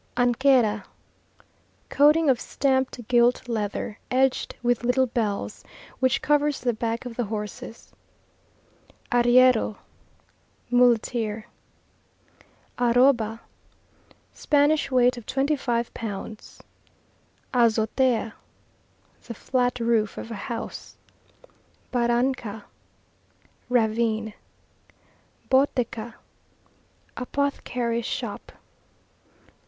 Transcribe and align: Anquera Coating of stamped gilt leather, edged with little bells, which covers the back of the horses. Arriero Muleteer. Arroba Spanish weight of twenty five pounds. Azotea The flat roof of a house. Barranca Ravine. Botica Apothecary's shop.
Anquera 0.17 0.85
Coating 1.89 2.27
of 2.27 2.41
stamped 2.41 3.07
gilt 3.07 3.47
leather, 3.47 3.99
edged 4.09 4.55
with 4.63 4.83
little 4.83 5.05
bells, 5.05 5.63
which 5.99 6.23
covers 6.23 6.59
the 6.61 6.73
back 6.73 7.05
of 7.05 7.15
the 7.15 7.25
horses. 7.25 7.91
Arriero 9.11 9.77
Muleteer. 10.71 11.45
Arroba 12.79 13.41
Spanish 14.33 14.89
weight 14.89 15.17
of 15.17 15.27
twenty 15.27 15.55
five 15.55 15.93
pounds. 15.93 16.63
Azotea 17.53 18.33
The 19.27 19.35
flat 19.35 19.79
roof 19.79 20.17
of 20.17 20.31
a 20.31 20.49
house. 20.49 20.97
Barranca 21.91 22.65
Ravine. 23.69 24.33
Botica 25.47 26.15
Apothecary's 27.15 28.07
shop. 28.07 28.51